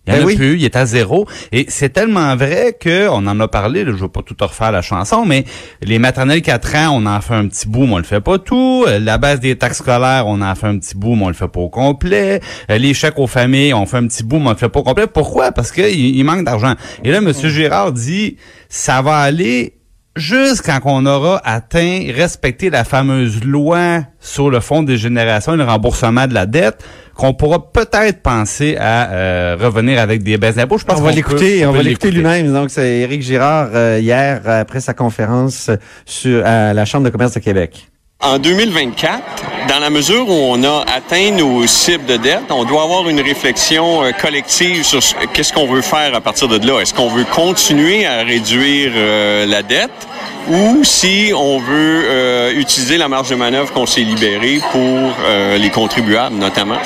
Il 0.08 0.14
n'y 0.14 0.20
en 0.22 0.26
ben 0.26 0.32
a 0.32 0.36
plus, 0.38 0.56
il 0.58 0.64
est 0.64 0.76
à 0.78 0.86
zéro. 0.86 1.28
Et 1.52 1.66
c'est 1.68 1.90
tellement 1.90 2.34
vrai 2.38 2.78
que 2.80 3.10
on 3.10 3.28
en 3.28 3.40
a 3.42 3.48
parlé, 3.50 3.84
là, 3.84 3.92
je 3.92 3.98
veux 3.98 4.08
pas 4.08 4.22
tout 4.22 4.38
refaire 4.40 4.72
la 4.72 4.82
chanson, 4.82 5.26
mais 5.26 5.44
les 5.82 6.00
maternelles 6.00 6.42
4 6.42 6.76
ans, 6.76 6.90
on 6.94 7.06
en 7.06 7.20
fait 7.20 7.34
un 7.34 7.48
petit 7.48 7.68
bout, 7.68 7.86
mais 7.86 7.94
on 7.94 7.98
le 7.98 8.04
fait 8.04 8.22
pas 8.22 8.40
tout. 8.40 8.86
La 9.02 9.18
base 9.18 9.42
des 9.42 9.58
taxes 9.58 9.80
scolaires, 9.80 10.24
on 10.28 10.42
en 10.42 10.56
fait 10.56 10.68
un 10.68 10.78
petit 10.78 10.96
bout, 10.96 11.16
mais 11.16 11.26
on 11.26 11.28
le 11.28 11.34
fait 11.34 11.50
pas 11.50 11.60
au 11.60 11.70
complet. 11.70 12.40
Les 12.70 12.94
chèques 12.94 13.20
aux 13.20 13.28
familles, 13.28 13.74
on 13.74 13.86
fait 13.86 13.98
un 13.98 14.08
petit 14.08 14.24
bout, 14.24 14.40
mais 14.40 14.48
on 14.48 14.52
le 14.52 14.58
fait 14.58 14.70
pas 14.70 14.80
au 14.80 14.84
complet. 14.84 15.08
Pourquoi? 15.08 15.52
Parce 15.52 15.74
qu'il 15.74 15.86
il 15.90 16.24
manque 16.24 16.46
d'argent. 16.46 16.76
Et 17.04 17.12
là, 17.12 17.18
M. 17.18 17.34
Girard 17.34 17.92
dit, 17.92 18.38
ça 18.70 19.02
va 19.02 19.18
aller 19.18 19.77
jusqu'à 20.18 20.80
quand 20.80 21.02
on 21.02 21.06
aura 21.06 21.42
atteint, 21.44 22.12
respecté 22.14 22.70
la 22.70 22.84
fameuse 22.84 23.44
loi 23.44 24.04
sur 24.20 24.50
le 24.50 24.60
fonds 24.60 24.84
des 24.84 24.98
générations 24.98 25.54
et 25.54 25.58
le 25.58 25.64
remboursement 25.64 26.28
de 26.28 26.34
la 26.34 26.46
dette, 26.46 26.84
qu'on 27.16 27.34
pourra 27.34 27.72
peut-être 27.72 28.22
penser 28.22 28.78
à 28.78 29.12
euh, 29.12 29.58
revenir 29.60 30.00
avec 30.00 30.24
des 30.24 30.38
baisses 30.38 30.56
d'impôts. 30.56 30.78
Je 30.78 30.86
pense 30.86 31.00
on 31.00 31.04
va 31.04 31.12
l'écouter, 31.12 31.66
on, 31.66 31.72
va 31.72 31.82
l'écouter 31.82 32.12
lui-même. 32.12 32.54
Donc 32.54 32.70
c'est 32.70 33.00
Éric 33.00 33.22
Girard 33.22 33.70
euh, 33.74 34.00
hier 34.00 34.42
après 34.46 34.80
sa 34.80 34.94
conférence 34.94 35.72
sur 36.06 36.46
à 36.46 36.74
la 36.74 36.86
Chambre 36.86 37.06
de 37.06 37.10
commerce 37.10 37.34
de 37.34 37.40
Québec. 37.40 37.88
En 38.20 38.40
2024, 38.40 39.22
dans 39.70 39.80
la 39.80 39.92
mesure 39.92 40.28
où 40.28 40.34
on 40.34 40.64
a 40.64 40.84
atteint 40.92 41.30
nos 41.30 41.68
cibles 41.68 42.08
de 42.08 42.18
dette, 42.18 42.50
on 42.50 42.66
doit 42.66 42.82
avoir 42.82 43.08
une 43.08 43.22
réflexion 43.22 44.04
euh, 44.04 44.12
collective 44.12 44.84
sur 44.84 45.02
qu'est-ce 45.34 45.54
qu'on 45.54 45.68
veut 45.68 45.84
faire 45.84 46.16
à 46.16 46.22
partir 46.22 46.48
de 46.48 46.58
là. 46.66 46.80
Est-ce 46.82 46.96
qu'on 46.96 47.10
veut 47.10 47.26
continuer 47.26 48.08
à 48.08 48.24
réduire 48.24 48.92
euh, 48.96 49.46
la 49.46 49.62
dette 49.62 50.08
ou 50.50 50.84
si 50.84 51.32
on 51.36 51.60
veut 51.60 52.06
euh, 52.06 52.54
utiliser 52.60 52.98
la 52.98 53.08
marge 53.08 53.30
de 53.30 53.36
manœuvre 53.36 53.72
qu'on 53.72 53.86
s'est 53.86 54.02
libérée 54.02 54.62
pour 54.72 55.14
les 55.60 55.70
contribuables 55.70 56.38
notamment? 56.38 56.80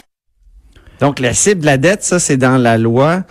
Donc 0.99 1.19
la 1.19 1.33
cible 1.33 1.61
de 1.61 1.65
la 1.65 1.77
dette, 1.77 2.03
ça 2.03 2.19
c'est 2.19 2.37
dans 2.37 2.57
la 2.57 2.77
loi 2.77 3.21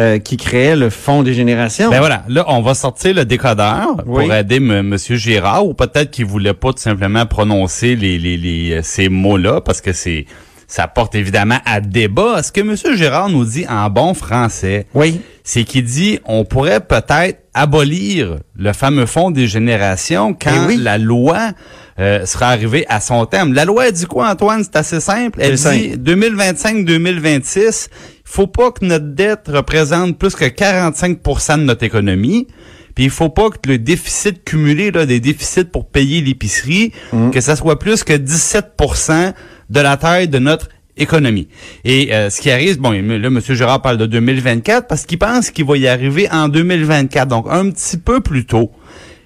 euh, 0.00 0.18
qui 0.18 0.36
créait 0.36 0.76
le 0.76 0.90
Fonds 0.90 1.22
des 1.22 1.34
générations. 1.34 1.90
Ben 1.90 1.98
voilà, 1.98 2.24
là, 2.28 2.44
on 2.48 2.62
va 2.62 2.74
sortir 2.74 3.14
le 3.14 3.24
décodeur 3.24 3.96
pour 4.04 4.32
aider 4.32 4.56
M. 4.56 4.96
Girard, 4.96 5.66
ou 5.66 5.74
peut-être 5.74 6.10
qu'il 6.10 6.24
voulait 6.24 6.54
pas 6.54 6.72
tout 6.72 6.78
simplement 6.78 7.26
prononcer 7.26 7.96
les, 7.96 8.18
les, 8.18 8.36
les 8.36 8.72
euh, 8.74 8.80
ces 8.82 9.08
mots-là, 9.08 9.60
parce 9.60 9.80
que 9.80 9.92
c'est 9.92 10.26
ça 10.68 10.86
porte 10.86 11.14
évidemment 11.14 11.58
à 11.64 11.80
débat. 11.80 12.42
Ce 12.42 12.52
que 12.52 12.60
M. 12.60 12.76
Girard 12.94 13.30
nous 13.30 13.44
dit 13.44 13.66
en 13.68 13.88
bon 13.88 14.12
français, 14.12 14.86
oui. 14.94 15.20
c'est 15.42 15.64
qu'il 15.64 15.84
dit 15.84 16.20
on 16.26 16.44
pourrait 16.44 16.80
peut-être 16.80 17.40
abolir 17.54 18.36
le 18.54 18.72
fameux 18.72 19.06
fonds 19.06 19.30
des 19.30 19.48
générations 19.48 20.34
quand 20.34 20.68
eh 20.70 20.76
la 20.76 20.98
loi 20.98 21.52
euh, 21.98 22.24
sera 22.26 22.48
arrivée 22.50 22.84
à 22.88 23.00
son 23.00 23.24
terme. 23.26 23.54
La 23.54 23.64
loi 23.64 23.90
dit 23.90 24.04
quoi, 24.04 24.30
Antoine? 24.30 24.62
C'est 24.62 24.76
assez 24.76 25.00
simple. 25.00 25.40
Elle 25.42 25.56
dit 25.56 25.96
2025-2026, 25.96 27.88
faut 28.28 28.46
pas 28.46 28.70
que 28.72 28.84
notre 28.84 29.06
dette 29.06 29.48
représente 29.48 30.18
plus 30.18 30.34
que 30.34 30.44
45% 30.44 31.60
de 31.60 31.62
notre 31.62 31.82
économie. 31.82 32.46
Puis 32.94 33.04
il 33.04 33.10
faut 33.10 33.30
pas 33.30 33.48
que 33.48 33.56
le 33.66 33.78
déficit 33.78 34.44
cumulé 34.44 34.90
là, 34.90 35.06
des 35.06 35.18
déficits 35.18 35.64
pour 35.64 35.88
payer 35.88 36.20
l'épicerie, 36.20 36.92
mmh. 37.12 37.30
que 37.30 37.40
ça 37.40 37.56
soit 37.56 37.78
plus 37.78 38.04
que 38.04 38.12
17% 38.12 39.32
de 39.70 39.80
la 39.80 39.96
taille 39.96 40.28
de 40.28 40.38
notre 40.38 40.68
économie. 40.98 41.48
Et 41.84 42.12
euh, 42.12 42.28
ce 42.28 42.40
qui 42.40 42.50
arrive, 42.50 42.78
bon, 42.78 42.90
là, 42.90 42.98
M. 42.98 43.40
Gérard 43.40 43.80
parle 43.80 43.96
de 43.96 44.06
2024 44.06 44.88
parce 44.88 45.06
qu'il 45.06 45.18
pense 45.18 45.50
qu'il 45.50 45.64
va 45.64 45.78
y 45.78 45.88
arriver 45.88 46.28
en 46.30 46.48
2024, 46.48 47.28
donc 47.28 47.46
un 47.48 47.70
petit 47.70 47.96
peu 47.96 48.20
plus 48.20 48.44
tôt. 48.44 48.72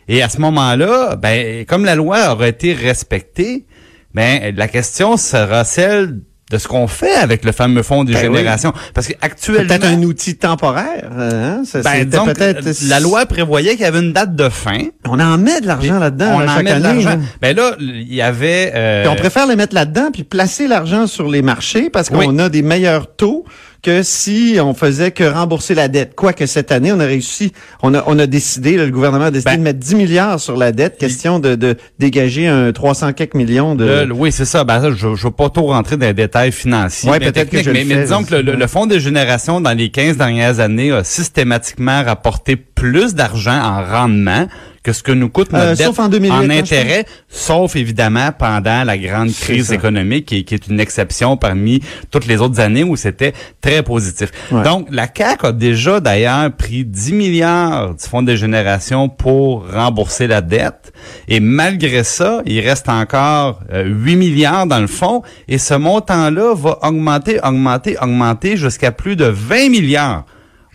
Et 0.07 0.23
à 0.23 0.29
ce 0.29 0.41
moment-là, 0.41 1.17
ben, 1.17 1.65
comme 1.65 1.85
la 1.85 1.97
loi 1.97 2.33
aurait 2.33 2.51
été 2.51 2.73
respectée, 2.73 3.67
ben, 4.15 4.55
la 4.55 4.69
question 4.69 5.17
sera 5.17 5.65
celle 5.65 6.21
de 6.53 6.59
ce 6.59 6.69
qu'on 6.69 6.87
fait 6.87 7.15
avec 7.15 7.45
le 7.45 7.53
fameux 7.53 7.83
fonds 7.83 8.05
des 8.05 8.13
ben 8.13 8.21
générations. 8.21 8.73
Parce 8.95 9.09
qu'actuellement... 9.09 9.67
Peut-être 9.67 9.87
un 9.87 10.03
outil 10.03 10.37
temporaire. 10.37 11.11
Hein? 11.19 11.63
Ça, 11.65 11.81
ben, 11.81 12.09
peut-être... 12.09 12.69
La 12.89 13.01
loi 13.01 13.25
prévoyait 13.25 13.73
qu'il 13.73 13.81
y 13.81 13.87
avait 13.87 14.01
une 14.01 14.13
date 14.13 14.37
de 14.37 14.51
fin. 14.51 14.83
On 15.09 15.19
en 15.19 15.39
met 15.39 15.63
de 15.63 15.67
l'argent 15.67 15.99
là-dedans 15.99 16.33
on 16.35 16.49
en 16.49 16.63
met 16.63 16.75
De 16.75 16.83
l'argent. 16.83 17.19
Ben 17.41 17.57
là, 17.57 17.73
il 17.81 18.13
y 18.13 18.21
avait... 18.21 18.73
Euh... 18.75 19.07
on 19.09 19.17
préfère 19.17 19.47
les 19.47 19.57
mettre 19.57 19.75
là-dedans 19.75 20.11
puis 20.13 20.25
placer 20.25 20.69
l'argent 20.69 21.07
sur 21.07 21.29
les 21.29 21.41
marchés 21.41 21.89
parce 21.89 22.11
qu'on 22.11 22.39
a 22.39 22.51
des 22.51 22.63
meilleurs 22.63 23.17
taux 23.17 23.45
que 23.83 24.05
si 24.05 24.59
on 24.61 24.75
faisait 24.75 25.11
que 25.11 25.25
rembourser 25.25 25.75
la 25.75 25.89
dette. 25.89 26.15
Quoique 26.15 26.47
cette 26.47 26.71
année, 26.71 26.93
on 26.93 27.01
a 27.01 27.05
réussi, 27.05 27.53
on 27.83 27.95
a, 27.95 28.05
on 28.07 28.19
a 28.19 28.27
décidé, 28.27 28.77
le 28.77 28.91
gouvernement 28.91 29.27
a 29.27 29.31
décidé 29.33 29.51
ben, 29.51 29.59
de 29.59 29.63
mettre 29.65 29.81
10 29.81 29.95
milliards 29.97 30.41
sur 30.41 30.57
la 30.57 30.71
dette, 30.71 30.99
question 30.99 31.41
de, 31.41 31.57
de 31.57 31.77
dégager 31.99 32.47
un 32.47 32.73
300 32.73 33.13
quelques 33.13 33.35
millions 33.35 33.75
de... 33.75 34.09
oui, 34.13 34.31
c'est 34.31 34.45
ça. 34.45 34.63
Ben, 34.63 34.95
je 34.95 35.09
ne 35.09 35.17
veux 35.17 35.31
pas 35.33 35.51
trop 35.51 35.67
rentrer 35.69 35.97
dans 35.97 36.07
les 36.07 36.15
détails 36.15 36.53
financiers. 36.53 37.11
Ouais, 37.11 37.19
peut-être 37.19 37.51
que 37.51 37.63
je 37.63 37.71
mais, 37.71 37.85
mais 37.85 38.03
disons 38.03 38.23
que 38.23 38.37
le, 38.37 38.55
le, 38.55 38.67
Fonds 38.69 38.87
des 38.87 39.01
générations, 39.01 39.61
dans 39.61 39.77
les 39.77 39.91
15 39.91 40.17
dernières 40.17 40.61
années, 40.61 40.93
a 40.93 41.03
systématiquement 41.05 42.05
rapporté 42.05 42.57
plus 42.83 43.15
d'argent 43.15 43.63
en 43.63 43.85
rendement 43.85 44.49
que 44.83 44.93
ce 44.93 45.05
que 45.05 45.13
nous 45.13 45.29
coûte 45.29 45.53
notre 45.53 45.65
euh, 45.65 45.75
dette 45.77 46.01
en, 46.01 46.11
hein, 46.13 46.51
intérêt, 46.51 47.05
sauf 47.29 47.77
évidemment 47.77 48.31
pendant 48.37 48.83
la 48.83 48.99
grande 48.99 49.33
crise 49.33 49.71
économique 49.71 50.27
qui, 50.27 50.45
qui, 50.45 50.55
est 50.55 50.67
une 50.67 50.81
exception 50.81 51.37
parmi 51.37 51.81
toutes 52.11 52.27
les 52.27 52.41
autres 52.41 52.59
années 52.59 52.83
où 52.83 52.97
c'était 52.97 53.35
très 53.61 53.85
positif. 53.85 54.33
Donc, 54.51 54.89
la 54.91 55.07
CAC 55.07 55.45
a 55.45 55.53
déjà 55.53 56.01
d'ailleurs 56.01 56.51
pris 56.51 56.85
10 56.85 57.13
milliards 57.13 57.95
du 57.95 58.05
Fonds 58.05 58.23
de 58.23 58.35
génération 58.35 59.09
pour 59.09 59.71
rembourser 59.73 60.27
la 60.27 60.41
dette. 60.41 60.93
Et 61.29 61.39
malgré 61.39 62.03
ça, 62.03 62.43
il 62.47 62.59
reste 62.59 62.89
encore 62.89 63.61
8 63.73 63.77
euh, 63.77 64.17
milliards 64.17 64.67
dans 64.67 64.81
le 64.81 64.89
fonds 64.89 65.23
et 65.47 65.59
ce 65.59 65.75
montant-là 65.75 66.55
va 66.57 66.81
augmenter, 66.83 67.39
augmenter, 67.45 67.97
augmenter 68.03 68.57
jusqu'à 68.57 68.91
plus 68.91 69.15
de 69.15 69.27
20 69.27 69.69
milliards 69.69 70.25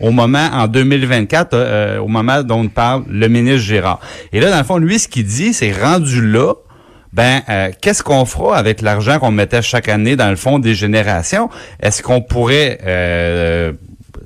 au 0.00 0.10
moment 0.10 0.48
en 0.52 0.68
2024, 0.68 1.54
euh, 1.54 1.56
euh, 1.56 1.98
au 1.98 2.08
moment 2.08 2.42
dont 2.42 2.68
parle 2.68 3.04
le 3.08 3.28
ministre 3.28 3.66
Gérard. 3.66 4.00
Et 4.32 4.40
là, 4.40 4.50
dans 4.50 4.58
le 4.58 4.64
fond, 4.64 4.78
lui, 4.78 4.98
ce 4.98 5.08
qu'il 5.08 5.24
dit, 5.24 5.52
c'est 5.52 5.72
rendu 5.72 6.26
là, 6.26 6.54
ben 7.12 7.40
euh, 7.48 7.70
qu'est-ce 7.80 8.02
qu'on 8.02 8.24
fera 8.24 8.56
avec 8.56 8.82
l'argent 8.82 9.18
qu'on 9.18 9.30
mettait 9.30 9.62
chaque 9.62 9.88
année 9.88 10.14
dans 10.14 10.30
le 10.30 10.36
fond 10.36 10.58
des 10.58 10.74
générations? 10.74 11.48
Est-ce 11.80 12.02
qu'on 12.02 12.20
pourrait 12.20 12.78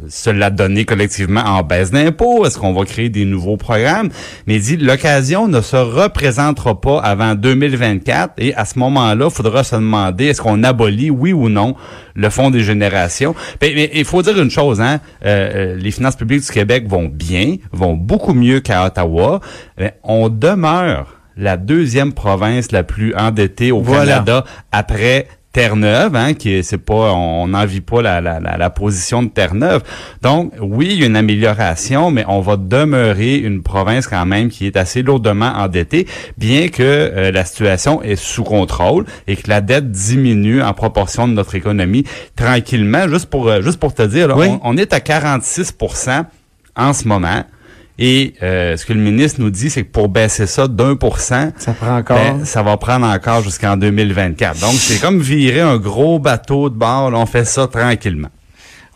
se 0.08 0.30
la 0.30 0.50
donner 0.50 0.84
collectivement 0.84 1.42
en 1.42 1.62
baisse 1.62 1.90
d'impôts? 1.90 2.44
Est-ce 2.46 2.58
qu'on 2.58 2.72
va 2.72 2.84
créer 2.84 3.08
des 3.08 3.24
nouveaux 3.24 3.56
programmes? 3.56 4.08
Mais 4.46 4.56
il 4.56 4.62
dit, 4.62 4.76
l'occasion 4.76 5.48
ne 5.48 5.60
se 5.60 5.76
représentera 5.76 6.80
pas 6.80 6.98
avant 7.00 7.34
2024 7.34 8.34
et 8.38 8.54
à 8.54 8.64
ce 8.64 8.78
moment-là, 8.78 9.26
il 9.28 9.34
faudra 9.34 9.64
se 9.64 9.76
demander 9.76 10.26
est-ce 10.26 10.40
qu'on 10.42 10.62
abolit, 10.62 11.10
oui 11.10 11.32
ou 11.32 11.48
non, 11.48 11.74
le 12.14 12.30
Fonds 12.30 12.50
des 12.50 12.62
générations? 12.62 13.34
Mais, 13.60 13.90
il 13.94 14.04
faut 14.04 14.22
dire 14.22 14.40
une 14.40 14.50
chose, 14.50 14.80
hein, 14.80 15.00
euh, 15.24 15.50
euh, 15.54 15.76
les 15.76 15.90
finances 15.90 16.16
publiques 16.16 16.44
du 16.44 16.52
Québec 16.52 16.88
vont 16.88 17.08
bien, 17.08 17.56
vont 17.72 17.94
beaucoup 17.94 18.34
mieux 18.34 18.60
qu'à 18.60 18.86
Ottawa. 18.86 19.40
Mais 19.78 19.94
on 20.02 20.28
demeure 20.28 21.22
la 21.36 21.56
deuxième 21.56 22.12
province 22.12 22.72
la 22.72 22.82
plus 22.82 23.14
endettée 23.14 23.72
au 23.72 23.82
Canada 23.82 24.44
après 24.70 25.28
Terre-Neuve, 25.52 26.16
hein, 26.16 26.34
qui 26.34 26.64
c'est 26.64 26.78
pas, 26.78 27.12
on 27.12 27.48
n'envie 27.48 27.82
pas 27.82 28.00
la, 28.00 28.20
la, 28.20 28.40
la, 28.40 28.70
position 28.70 29.22
de 29.22 29.28
Terre-Neuve. 29.28 29.82
Donc, 30.22 30.52
oui, 30.60 30.88
il 30.92 31.00
y 31.00 31.02
a 31.02 31.06
une 31.06 31.16
amélioration, 31.16 32.10
mais 32.10 32.24
on 32.26 32.40
va 32.40 32.56
demeurer 32.56 33.36
une 33.36 33.62
province 33.62 34.06
quand 34.06 34.24
même 34.24 34.48
qui 34.48 34.66
est 34.66 34.76
assez 34.76 35.02
lourdement 35.02 35.52
endettée, 35.56 36.06
bien 36.38 36.68
que 36.68 36.82
euh, 36.82 37.30
la 37.30 37.44
situation 37.44 38.02
est 38.02 38.16
sous 38.16 38.44
contrôle 38.44 39.04
et 39.26 39.36
que 39.36 39.48
la 39.48 39.60
dette 39.60 39.90
diminue 39.90 40.62
en 40.62 40.72
proportion 40.72 41.28
de 41.28 41.34
notre 41.34 41.54
économie 41.54 42.04
tranquillement. 42.34 43.06
Juste 43.08 43.26
pour, 43.26 43.48
euh, 43.48 43.60
juste 43.60 43.78
pour 43.78 43.94
te 43.94 44.02
dire, 44.02 44.34
on, 44.34 44.60
on, 44.62 44.76
est 44.76 44.94
à 44.94 45.00
46% 45.00 46.24
en 46.76 46.92
ce 46.94 47.06
moment. 47.06 47.44
Et 48.04 48.34
euh, 48.42 48.76
ce 48.76 48.84
que 48.84 48.92
le 48.92 48.98
ministre 48.98 49.40
nous 49.40 49.50
dit, 49.50 49.70
c'est 49.70 49.84
que 49.84 49.90
pour 49.92 50.08
baisser 50.08 50.48
ça 50.48 50.66
d'un 50.66 50.96
pour 50.96 51.20
cent, 51.20 51.52
ça 51.56 51.72
prend 51.72 51.98
encore, 51.98 52.16
ben, 52.16 52.44
ça 52.44 52.60
va 52.64 52.76
prendre 52.76 53.06
encore 53.06 53.42
jusqu'en 53.44 53.76
2024. 53.76 54.58
Donc 54.60 54.72
c'est 54.74 55.00
comme 55.00 55.20
virer 55.20 55.60
un 55.60 55.76
gros 55.76 56.18
bateau 56.18 56.68
de 56.68 56.74
bord. 56.74 57.12
on 57.14 57.26
fait 57.26 57.44
ça 57.44 57.68
tranquillement. 57.68 58.28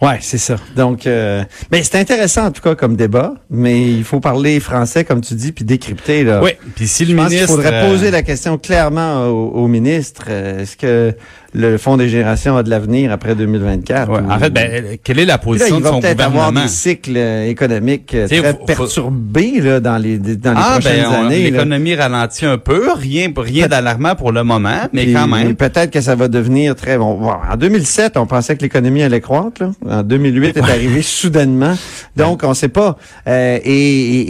Ouais, 0.02 0.18
c'est 0.20 0.36
ça. 0.38 0.56
Donc, 0.74 1.06
euh, 1.06 1.42
mais 1.72 1.82
c'est 1.82 1.98
intéressant 1.98 2.46
en 2.46 2.50
tout 2.50 2.60
cas 2.60 2.74
comme 2.74 2.96
débat, 2.96 3.32
mais 3.48 3.80
il 3.90 4.04
faut 4.04 4.20
parler 4.20 4.58
français 4.60 5.04
comme 5.04 5.20
tu 5.22 5.34
dis 5.34 5.52
puis 5.52 5.64
décrypter 5.64 6.22
là. 6.24 6.42
Oui. 6.42 6.50
Puis 6.74 6.86
si 6.86 7.04
le 7.06 7.12
Je 7.12 7.16
pense 7.16 7.30
ministre, 7.30 7.46
qu'il 7.46 7.56
faudrait 7.62 7.82
euh, 7.84 7.88
poser 7.90 8.10
la 8.10 8.22
question 8.22 8.58
clairement 8.58 9.24
au, 9.28 9.52
au 9.52 9.68
ministre. 9.68 10.24
euh, 10.28 10.60
Est-ce 10.62 10.76
que 10.76 11.14
le 11.58 11.78
Fonds 11.78 11.96
des 11.96 12.08
générations 12.08 12.56
a 12.56 12.62
de 12.62 12.70
l'avenir 12.70 13.10
après 13.12 13.34
2024 13.34 14.10
ouais, 14.10 14.20
ou- 14.20 14.30
en 14.30 14.38
fait, 14.38 14.50
ben, 14.50 14.98
quelle 15.02 15.18
est 15.20 15.24
la 15.24 15.34
là, 15.34 15.38
position 15.38 15.76
il 15.76 15.78
de 15.78 15.84
va 15.84 15.90
son 15.90 16.00
peut-être 16.00 16.20
avoir 16.20 16.52
des 16.52 16.68
cycles 16.68 17.16
euh, 17.16 17.46
économiques 17.48 18.14
euh, 18.14 18.26
T'sais, 18.26 18.40
très 18.42 18.52
faut- 18.52 18.64
perturbés 18.64 19.60
là, 19.60 19.80
dans 19.80 19.96
les 19.98 20.18
dans 20.18 20.52
les 20.52 20.58
Ah, 20.60 20.72
prochaines 20.78 21.02
ben, 21.02 21.08
on- 21.10 21.26
années. 21.26 21.44
là. 21.44 21.50
l'économie 21.50 21.94
ralentit 21.94 22.44
un 22.46 22.58
peu, 22.58 22.92
rien, 22.92 23.32
rien 23.36 23.66
d'alarmant 23.68 24.14
pour 24.14 24.32
le 24.32 24.44
moment, 24.44 24.80
mais 24.92 25.04
Puis, 25.04 25.12
quand 25.14 25.26
même. 25.28 25.54
Peut-être 25.56 25.90
que 25.90 26.00
ça 26.00 26.14
va 26.14 26.28
devenir 26.28 26.74
très 26.74 26.98
bon. 26.98 27.14
Bon, 27.18 27.32
En 27.50 27.56
2007, 27.56 28.16
on 28.16 28.26
pensait 28.26 28.56
que 28.56 28.62
l'économie 28.62 29.02
allait 29.02 29.20
croître. 29.20 29.62
Là. 29.62 29.70
En 29.88 30.02
2008, 30.02 30.56
est 30.56 30.60
arrivé 30.60 31.00
soudainement. 31.02 31.74
Donc, 32.16 32.42
on 32.44 32.52
sait 32.54 32.68
pas. 32.68 32.96
Euh, 33.28 33.58
et, 33.64 33.70
et, 33.70 34.20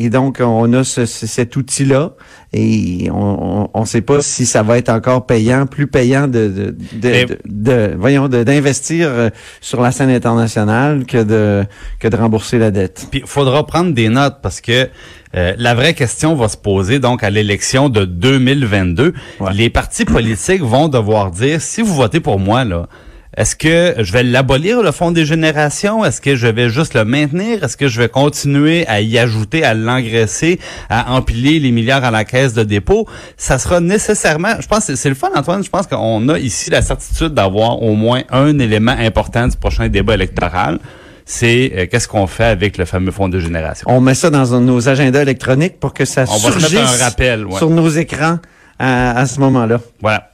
et- 0.00 0.04
et 0.04 0.10
donc, 0.10 0.38
on 0.40 0.72
a 0.72 0.84
ce- 0.84 1.04
cet 1.06 1.56
outil-là. 1.56 2.12
Et 2.56 3.08
on 3.10 3.68
ne 3.74 3.84
sait 3.84 4.00
pas 4.00 4.22
si 4.22 4.46
ça 4.46 4.62
va 4.62 4.78
être 4.78 4.88
encore 4.88 5.26
payant, 5.26 5.66
plus 5.66 5.88
payant 5.88 6.28
de, 6.28 6.46
de, 6.48 6.76
de, 6.92 7.08
Mais- 7.10 7.24
de- 7.24 7.38
de- 7.44 7.94
voyons, 7.98 8.28
d'investir 8.28 9.08
euh, 9.10 9.30
sur 9.60 9.80
la 9.80 9.90
scène 9.90 10.10
internationale 10.10 11.04
que 11.04 11.22
de 11.24 11.64
que 11.98 12.06
de 12.06 12.16
rembourser 12.16 12.58
la 12.60 12.70
dette. 12.70 13.08
Puis 13.10 13.20
il 13.24 13.26
faudra 13.26 13.66
prendre 13.66 13.92
des 13.92 14.08
notes 14.08 14.36
parce 14.40 14.60
que 14.60 14.88
euh, 15.34 15.54
la 15.58 15.74
vraie 15.74 15.94
question 15.94 16.36
va 16.36 16.46
se 16.48 16.56
poser 16.56 17.00
donc 17.00 17.24
à 17.24 17.30
l'élection 17.30 17.88
de 17.88 18.04
2022. 18.04 19.14
Ouais. 19.40 19.52
Les 19.52 19.68
partis 19.68 20.04
politiques 20.04 20.62
vont 20.62 20.86
devoir 20.88 21.32
dire 21.32 21.60
si 21.60 21.82
vous 21.82 21.94
votez 21.94 22.20
pour 22.20 22.38
moi 22.38 22.64
là, 22.64 22.86
est-ce 23.36 23.56
que 23.56 23.94
je 23.98 24.12
vais 24.12 24.22
l'abolir 24.22 24.82
le 24.82 24.92
fonds 24.92 25.10
des 25.10 25.24
générations? 25.24 26.04
Est-ce 26.04 26.20
que 26.20 26.36
je 26.36 26.46
vais 26.46 26.68
juste 26.68 26.94
le 26.94 27.04
maintenir? 27.04 27.64
Est-ce 27.64 27.76
que 27.76 27.88
je 27.88 28.00
vais 28.00 28.08
continuer 28.08 28.86
à 28.86 29.00
y 29.00 29.18
ajouter, 29.18 29.64
à 29.64 29.74
l'engraisser, 29.74 30.60
à 30.88 31.14
empiler 31.14 31.58
les 31.58 31.72
milliards 31.72 32.04
à 32.04 32.10
la 32.10 32.24
caisse 32.24 32.54
de 32.54 32.62
dépôt? 32.62 33.08
Ça 33.36 33.58
sera 33.58 33.80
nécessairement, 33.80 34.54
je 34.60 34.66
pense, 34.68 34.86
que 34.86 34.94
c'est 34.94 35.08
le 35.08 35.14
fun 35.14 35.30
Antoine. 35.34 35.64
Je 35.64 35.70
pense 35.70 35.86
qu'on 35.86 36.28
a 36.28 36.38
ici 36.38 36.70
la 36.70 36.82
certitude 36.82 37.34
d'avoir 37.34 37.82
au 37.82 37.94
moins 37.94 38.22
un 38.30 38.58
élément 38.58 38.96
important 38.96 39.48
du 39.48 39.56
prochain 39.56 39.88
débat 39.88 40.14
électoral 40.14 40.78
c'est 41.26 41.72
euh, 41.74 41.86
qu'est-ce 41.90 42.06
qu'on 42.06 42.26
fait 42.26 42.44
avec 42.44 42.76
le 42.76 42.84
fameux 42.84 43.10
fonds 43.10 43.30
de 43.30 43.40
génération? 43.40 43.86
On 43.90 44.00
met 44.00 44.14
ça 44.14 44.28
dans 44.28 44.60
nos 44.60 44.88
agendas 44.90 45.22
électroniques 45.22 45.80
pour 45.80 45.94
que 45.94 46.04
ça 46.04 46.24
On 46.28 46.36
va 46.36 46.38
se 46.38 46.60
surgisse 46.60 46.72
mettre 46.74 47.02
un 47.02 47.04
rappel, 47.04 47.46
ouais. 47.46 47.56
sur 47.56 47.70
nos 47.70 47.88
écrans 47.88 48.38
à, 48.78 49.18
à 49.18 49.26
ce 49.26 49.40
moment-là. 49.40 49.80
Voilà. 50.02 50.30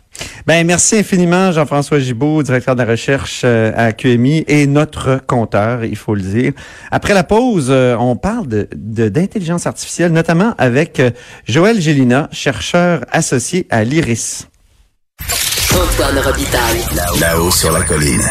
Ben 0.47 0.67
merci 0.67 0.97
infiniment 0.97 1.53
Jean-François 1.53 1.99
Gibault, 1.99 2.43
directeur 2.43 2.75
de 2.75 2.83
la 2.83 2.91
recherche 2.91 3.43
euh, 3.45 3.73
à 3.77 3.93
QMI 3.93 4.45
et 4.49 4.67
notre 4.67 5.21
compteur, 5.27 5.85
il 5.85 5.97
faut 5.97 6.15
le 6.15 6.23
dire. 6.23 6.53
Après 6.91 7.15
la 7.15 7.25
pause, 7.25 7.69
euh, 7.71 7.97
on 7.99 8.17
parle 8.17 8.49
de 8.49 8.69
d'intelligence 8.73 9.67
artificielle, 9.67 10.13
notamment 10.13 10.55
avec 10.59 11.01
euh, 11.01 11.11
Joël 11.47 11.81
Gélina, 11.81 12.29
chercheur 12.33 13.05
associé 13.11 13.67
à 13.71 13.85
l'IRIS. 13.85 14.49
Là-haut 17.21 17.51
sur 17.51 17.73
la 17.73 17.83
colline. 17.83 18.31